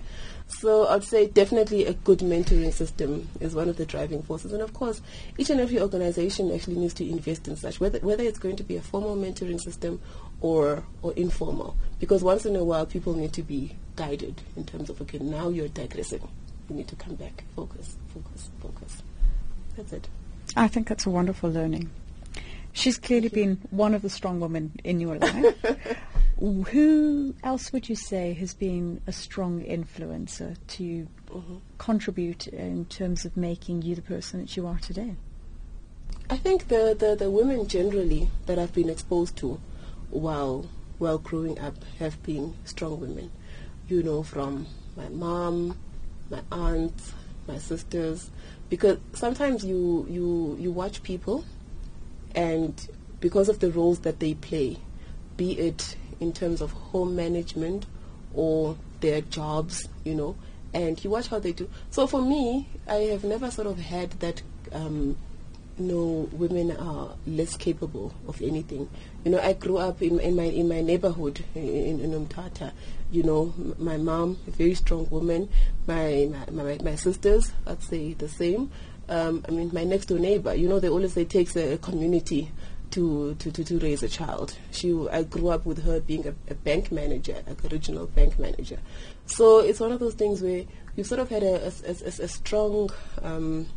[0.48, 4.54] So I'd say definitely a good mentoring system is one of the driving forces.
[4.54, 5.02] And of course,
[5.38, 8.64] each and every organization actually needs to invest in such, whether, whether it's going to
[8.64, 10.02] be a formal mentoring system
[10.42, 11.76] or, or informal.
[12.00, 15.50] Because once in a while, people need to be guided in terms of, okay, now
[15.50, 16.28] you're digressing.
[16.70, 19.04] You need to come back, focus, focus, focus.
[19.76, 20.08] That's it.
[20.56, 21.90] I think that's a wonderful learning.
[22.72, 25.56] She's clearly been one of the strong women in your life.
[26.40, 31.56] Who else would you say has been a strong influencer to mm-hmm.
[31.78, 35.16] contribute in terms of making you the person that you are today?
[36.30, 39.60] I think the, the, the women generally that I've been exposed to
[40.10, 40.66] while
[40.98, 43.32] while growing up have been strong women.
[43.88, 45.78] You know, from my mom,
[46.30, 47.14] my aunts,
[47.48, 48.30] my sisters,
[48.70, 51.46] because sometimes you you you watch people,
[52.36, 52.88] and
[53.20, 54.78] because of the roles that they play,
[55.38, 57.86] be it in terms of home management
[58.34, 60.36] or their jobs, you know,
[60.74, 61.70] and you watch how they do.
[61.90, 64.42] So for me, I have never sort of had that,
[64.72, 65.18] um,
[65.80, 68.90] no, women are less capable of anything.
[69.24, 72.72] You know, I grew up in, in my in my neighborhood in, in Mthatha.
[73.12, 75.50] You know, m- my mom, a very strong woman.
[75.88, 78.72] My my, my, my sisters, I'd say the same.
[79.08, 80.54] Um, I mean, my next door neighbor.
[80.54, 82.52] You know, they always say it takes a, a community
[82.92, 84.56] to, to, to, to raise a child.
[84.72, 88.40] She, I grew up with her being a, a bank manager, like a regional bank
[88.40, 88.80] manager.
[89.26, 90.64] So it's one of those things where
[90.96, 92.90] you sort of had a, a, a, a strong
[93.22, 93.68] um,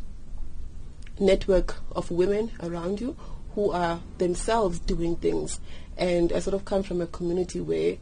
[1.19, 3.15] network of women around you
[3.55, 5.59] who are themselves doing things.
[5.97, 7.97] And I sort of come from a community where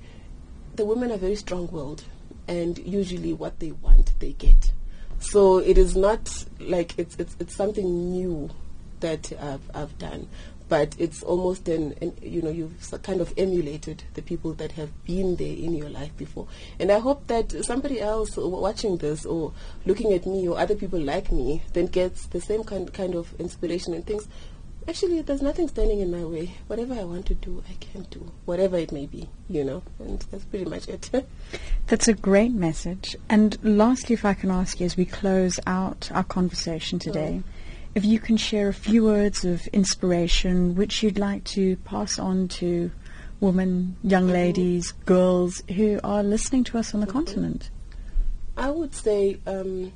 [0.75, 2.03] the women are very strong-willed
[2.47, 4.71] and usually what they want, they get.
[5.19, 8.49] So it is not like it's, it's, it's something new
[9.01, 10.27] that I've, I've done
[10.71, 14.89] but it's almost an, an, you know you've kind of emulated the people that have
[15.03, 16.47] been there in your life before.
[16.79, 19.51] And i hope that somebody else watching this or
[19.85, 23.35] looking at me or other people like me then gets the same kind kind of
[23.37, 24.29] inspiration and thinks
[24.87, 26.55] actually there's nothing standing in my way.
[26.67, 28.31] Whatever i want to do i can do.
[28.45, 29.83] Whatever it may be you know?
[29.99, 31.09] And that's pretty much it.
[31.87, 33.17] That's a great message.
[33.29, 37.43] And lastly if i can ask you as we close out our conversation today
[37.93, 42.47] if you can share a few words of inspiration which you'd like to pass on
[42.47, 42.91] to
[43.41, 44.33] women, young mm-hmm.
[44.33, 47.17] ladies, girls who are listening to us on the mm-hmm.
[47.17, 47.69] continent.
[48.55, 49.91] I would say, um,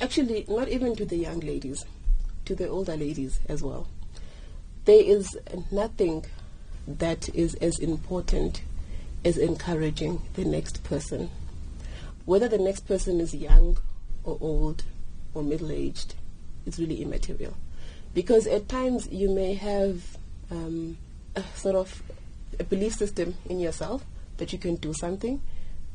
[0.00, 1.84] actually, not even to the young ladies,
[2.44, 3.88] to the older ladies as well.
[4.84, 5.38] There is
[5.70, 6.24] nothing
[6.86, 8.62] that is as important
[9.24, 11.30] as encouraging the next person.
[12.24, 13.78] Whether the next person is young
[14.24, 14.84] or old
[15.34, 16.14] or middle aged,
[16.66, 17.56] is really immaterial.
[18.14, 20.16] Because at times you may have
[20.50, 20.98] um,
[21.34, 22.02] a sort of
[22.60, 24.04] a belief system in yourself
[24.36, 25.40] that you can do something,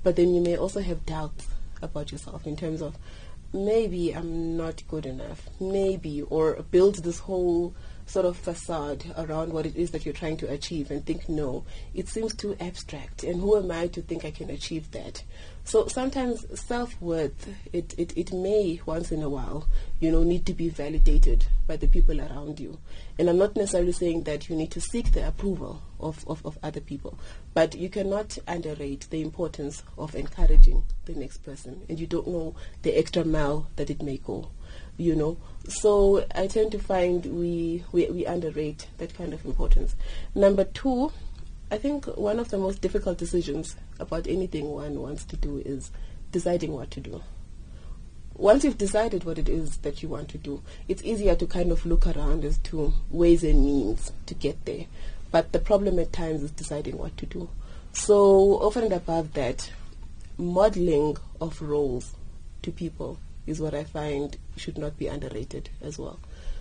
[0.03, 1.47] but then you may also have doubts
[1.82, 2.97] about yourself in terms of
[3.53, 7.76] maybe I'm not good enough, maybe, or build this whole
[8.08, 11.66] sort of facade around what it is that you're trying to achieve and think, no,
[11.93, 15.24] it seems too abstract, and who am I to think I can achieve that?
[15.66, 19.68] So sometimes self-worth, it, it, it may once in a while,
[19.99, 22.80] you know, need to be validated by the people around you.
[23.20, 26.58] And I'm not necessarily saying that you need to seek the approval of, of, of
[26.64, 27.20] other people,
[27.53, 31.82] but you cannot underrate the importance of encouraging the next person.
[31.89, 34.51] And you don't know the extra mile that it may go,
[34.98, 35.38] you know.
[35.68, 39.95] So I tend to find we, we, we underrate that kind of importance.
[40.34, 41.12] Number two,
[41.70, 45.91] I think one of the most difficult decisions about anything one wants to do is
[46.32, 47.22] deciding what to do.
[48.36, 51.72] Once you've decided what it is that you want to do, it's easier to kind
[51.72, 54.86] of look around as to ways and means to get there.
[55.32, 57.50] But the problem at times is deciding what to do.
[57.93, 59.72] So over and above that,
[60.38, 62.16] modeling of roles
[62.62, 63.18] to people
[63.48, 66.20] is what I find should not be underrated as well.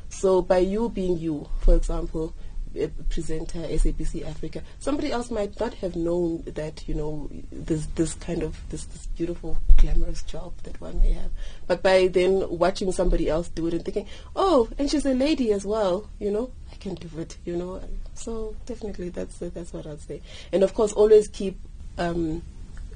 [0.09, 2.35] So by you being you, for example,
[2.79, 4.63] a presenter, SABC Africa.
[4.79, 9.07] Somebody else might not have known that, you know, this, this kind of, this, this
[9.07, 11.31] beautiful, glamorous job that one may have.
[11.67, 15.53] But by then watching somebody else do it and thinking, oh, and she's a lady
[15.53, 17.81] as well, you know, I can do it, you know.
[18.15, 20.21] So definitely that's, that's what I'd say.
[20.53, 21.59] And of course, always keep,
[21.99, 22.43] um,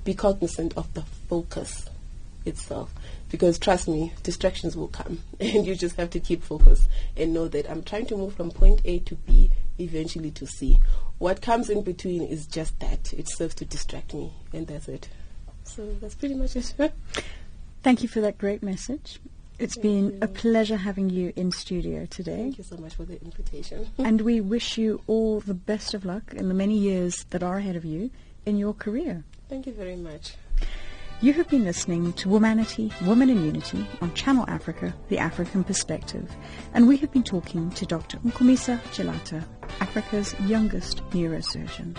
[0.05, 1.90] be cognizant of the focus
[2.45, 2.93] itself
[3.31, 7.49] because trust me, distractions will come and you just have to keep focus and know
[7.49, 10.79] that I'm trying to move from point A to B eventually to C.
[11.19, 13.13] What comes in between is just that.
[13.13, 15.09] It serves to distract me and that's it.
[15.65, 16.75] So that's pretty much it.
[17.83, 19.21] Thank you for that great message.
[19.59, 20.19] It's Thank been you.
[20.23, 22.37] a pleasure having you in studio today.
[22.37, 23.89] Thank you so much for the invitation.
[23.99, 27.59] and we wish you all the best of luck in the many years that are
[27.59, 28.11] ahead of you
[28.47, 29.25] in your career.
[29.49, 30.35] Thank you very much.
[31.23, 36.35] You have been listening to Womanity, Women in Unity on Channel Africa, The African Perspective,
[36.73, 38.17] and we have been talking to Dr.
[38.21, 39.45] Nkumisa Tshilata,
[39.81, 41.95] Africa's youngest neurosurgeon.